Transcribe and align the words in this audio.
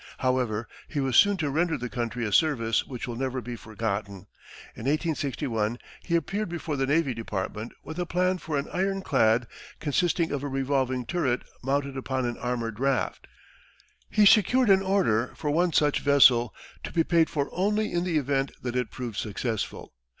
However, 0.17 0.67
he 0.87 0.99
was 0.99 1.15
soon 1.15 1.37
to 1.37 1.51
render 1.51 1.77
the 1.77 1.87
country 1.87 2.25
a 2.25 2.31
service 2.31 2.87
which 2.87 3.07
will 3.07 3.15
never 3.15 3.39
be 3.39 3.55
forgotten. 3.55 4.25
In 4.75 4.85
1861, 4.87 5.77
he 6.01 6.15
appeared 6.15 6.49
before 6.49 6.75
the 6.75 6.87
navy 6.87 7.13
department 7.13 7.71
with 7.83 7.99
a 7.99 8.07
plan 8.07 8.39
for 8.39 8.57
an 8.57 8.67
iron 8.73 9.03
clad 9.03 9.45
consisting 9.79 10.31
of 10.31 10.41
a 10.41 10.47
revolving 10.47 11.05
turret 11.05 11.43
mounted 11.63 11.95
upon 11.95 12.25
an 12.25 12.39
armored 12.39 12.79
raft. 12.79 13.27
He 14.09 14.25
secured 14.25 14.71
an 14.71 14.81
order 14.81 15.33
for 15.35 15.51
one 15.51 15.71
such 15.71 15.99
vessel, 15.99 16.51
to 16.83 16.91
be 16.91 17.03
paid 17.03 17.29
for 17.29 17.47
only 17.51 17.93
in 17.93 18.03
the 18.03 18.17
event 18.17 18.53
that 18.59 18.75
it 18.75 18.89
proved 18.89 19.17
successful. 19.17 19.93